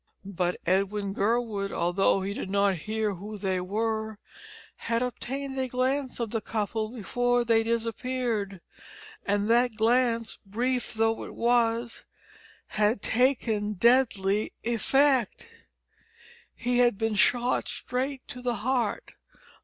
[0.25, 4.17] But Edwin Gurwood, although he did not hear who they were,
[4.77, 8.61] had obtained a glance of the couple before they disappeared,
[9.27, 12.05] and that glance, brief though it was,
[12.69, 15.47] had taken deadly effect!
[16.55, 19.13] He had been shot straight to the heart.